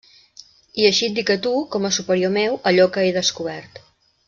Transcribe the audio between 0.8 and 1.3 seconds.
I així et dic